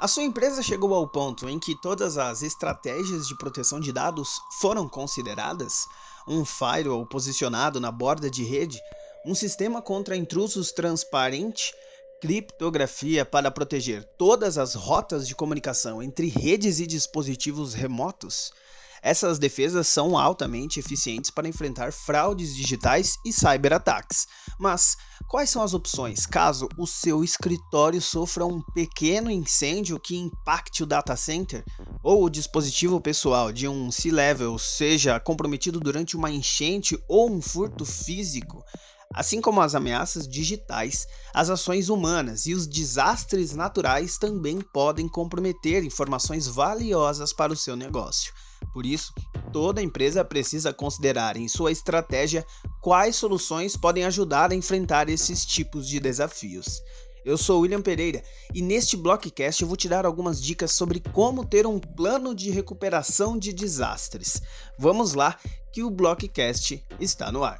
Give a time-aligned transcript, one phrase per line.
[0.00, 4.40] A sua empresa chegou ao ponto em que todas as estratégias de proteção de dados
[4.60, 5.86] foram consideradas?
[6.26, 8.82] Um firewall posicionado na borda de rede,
[9.24, 11.72] um sistema contra intrusos transparente,
[12.20, 18.52] criptografia para proteger todas as rotas de comunicação entre redes e dispositivos remotos?
[19.06, 24.26] Essas defesas são altamente eficientes para enfrentar fraudes digitais e cyberataques.
[24.58, 24.96] Mas
[25.28, 30.86] quais são as opções caso o seu escritório sofra um pequeno incêndio que impacte o
[30.86, 31.62] data center
[32.02, 37.84] ou o dispositivo pessoal de um C-level seja comprometido durante uma enchente ou um furto
[37.84, 38.64] físico?
[39.14, 45.84] Assim como as ameaças digitais, as ações humanas e os desastres naturais também podem comprometer
[45.84, 48.32] informações valiosas para o seu negócio.
[48.72, 49.12] Por isso,
[49.52, 52.46] toda empresa precisa considerar em sua estratégia
[52.80, 56.82] quais soluções podem ajudar a enfrentar esses tipos de desafios.
[57.24, 61.44] Eu sou William Pereira e neste Blockcast eu vou te dar algumas dicas sobre como
[61.44, 64.42] ter um plano de recuperação de desastres.
[64.78, 65.38] Vamos lá,
[65.72, 67.58] que o Blockcast está no ar.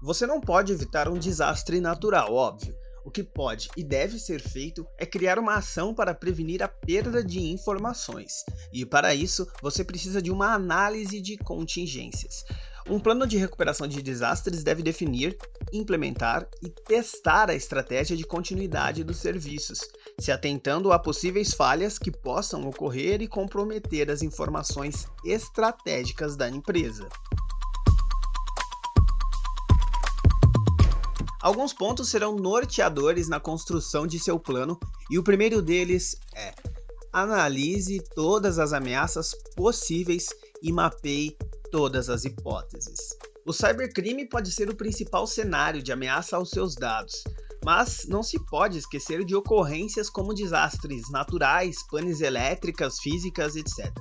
[0.00, 2.76] Você não pode evitar um desastre natural, óbvio.
[3.04, 7.24] O que pode e deve ser feito é criar uma ação para prevenir a perda
[7.24, 8.44] de informações.
[8.72, 12.44] E para isso, você precisa de uma análise de contingências.
[12.88, 15.36] Um plano de recuperação de desastres deve definir,
[15.72, 19.80] implementar e testar a estratégia de continuidade dos serviços,
[20.18, 27.08] se atentando a possíveis falhas que possam ocorrer e comprometer as informações estratégicas da empresa.
[31.40, 36.52] Alguns pontos serão norteadores na construção de seu plano, e o primeiro deles é:
[37.12, 40.28] analise todas as ameaças possíveis
[40.60, 41.36] e mapeie
[41.70, 43.16] todas as hipóteses.
[43.46, 47.22] O cybercrime pode ser o principal cenário de ameaça aos seus dados,
[47.64, 53.92] mas não se pode esquecer de ocorrências como desastres naturais, panes elétricas, físicas, etc.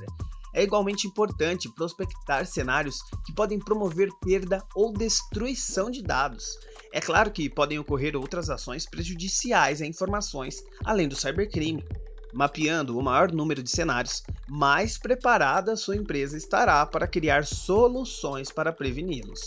[0.54, 6.58] É igualmente importante prospectar cenários que podem promover perda ou destruição de dados.
[6.92, 11.86] É claro que podem ocorrer outras ações prejudiciais a informações, além do cybercrime.
[12.34, 18.74] Mapeando o maior número de cenários, mais preparada sua empresa estará para criar soluções para
[18.74, 19.42] preveni-los.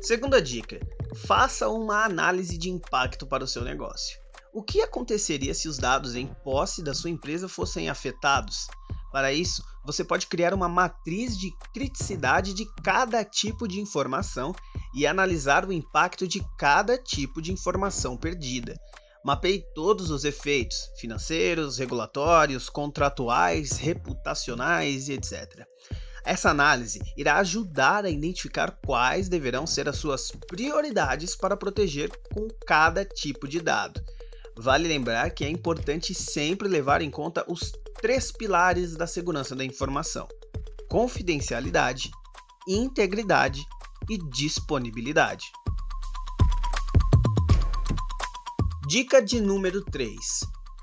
[0.00, 0.80] Segunda dica:
[1.26, 4.18] faça uma análise de impacto para o seu negócio.
[4.52, 8.66] O que aconteceria se os dados em posse da sua empresa fossem afetados?
[9.10, 14.54] Para isso, você pode criar uma matriz de criticidade de cada tipo de informação
[14.94, 18.78] e analisar o impacto de cada tipo de informação perdida.
[19.24, 25.64] Mapeie todos os efeitos financeiros, regulatórios, contratuais, reputacionais e etc.
[26.24, 32.46] Essa análise irá ajudar a identificar quais deverão ser as suas prioridades para proteger com
[32.66, 34.00] cada tipo de dado.
[34.56, 39.64] Vale lembrar que é importante sempre levar em conta os três pilares da segurança da
[39.64, 40.28] informação:
[40.88, 42.10] confidencialidade,
[42.68, 43.64] integridade
[44.08, 45.46] e disponibilidade.
[48.86, 50.18] Dica de número 3: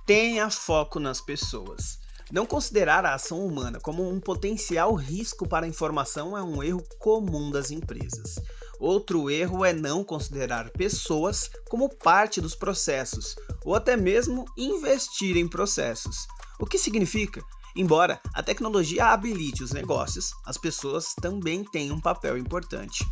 [0.06, 2.00] tenha foco nas pessoas.
[2.32, 6.84] Não considerar a ação humana como um potencial risco para a informação é um erro
[7.00, 8.36] comum das empresas.
[8.80, 15.48] Outro erro é não considerar pessoas como parte dos processos, ou até mesmo investir em
[15.48, 16.28] processos.
[16.60, 17.42] O que significa?
[17.76, 23.06] Embora a tecnologia habilite os negócios, as pessoas também têm um papel importante.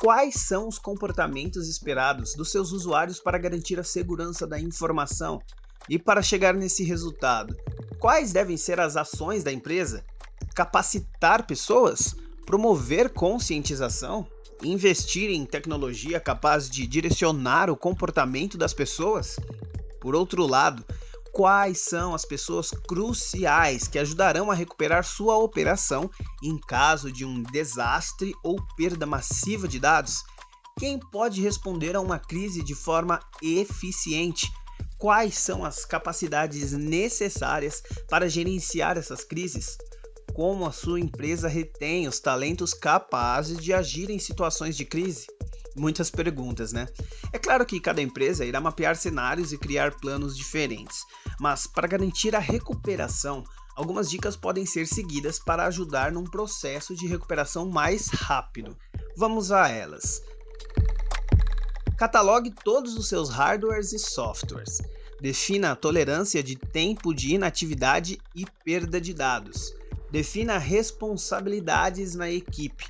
[0.00, 5.40] Quais são os comportamentos esperados dos seus usuários para garantir a segurança da informação?
[5.88, 7.56] E para chegar nesse resultado,
[7.98, 10.04] quais devem ser as ações da empresa?
[10.54, 12.14] Capacitar pessoas?
[12.44, 14.26] Promover conscientização?
[14.62, 19.36] investir em tecnologia capaz de direcionar o comportamento das pessoas?
[20.04, 20.84] Por outro lado,
[21.32, 26.10] quais são as pessoas cruciais que ajudarão a recuperar sua operação
[26.42, 30.22] em caso de um desastre ou perda massiva de dados?
[30.78, 34.52] Quem pode responder a uma crise de forma eficiente?
[34.98, 39.78] Quais são as capacidades necessárias para gerenciar essas crises?
[40.34, 45.28] como a sua empresa retém os talentos capazes de agir em situações de crise?
[45.76, 46.86] Muitas perguntas, né?
[47.32, 51.04] É claro que cada empresa irá mapear cenários e criar planos diferentes,
[51.40, 53.42] mas para garantir a recuperação,
[53.74, 58.76] algumas dicas podem ser seguidas para ajudar num processo de recuperação mais rápido.
[59.16, 60.22] Vamos a elas.
[61.96, 64.80] Catalogue todos os seus hardwares e softwares.
[65.20, 69.74] Defina a tolerância de tempo de inatividade e perda de dados
[70.14, 72.86] Defina responsabilidades na equipe.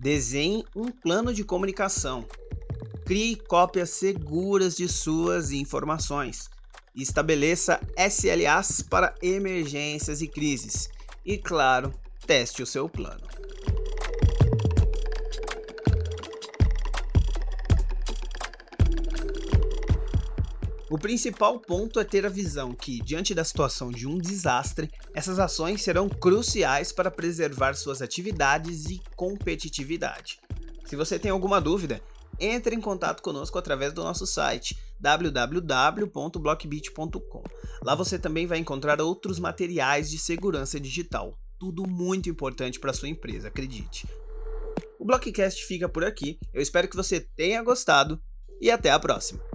[0.00, 2.24] Desenhe um plano de comunicação.
[3.04, 6.48] Crie cópias seguras de suas informações.
[6.96, 10.88] Estabeleça SLAs para emergências e crises.
[11.22, 11.92] E, claro,
[12.26, 13.26] teste o seu plano.
[20.90, 25.38] O principal ponto é ter a visão que, diante da situação de um desastre, essas
[25.38, 30.40] ações serão cruciais para preservar suas atividades e competitividade.
[30.84, 32.02] Se você tem alguma dúvida,
[32.40, 37.44] entre em contato conosco através do nosso site www.blockbit.com.
[37.84, 43.08] Lá você também vai encontrar outros materiais de segurança digital, tudo muito importante para sua
[43.08, 44.08] empresa, acredite.
[44.98, 46.36] O Blockcast fica por aqui.
[46.52, 48.20] Eu espero que você tenha gostado
[48.60, 49.49] e até a próxima.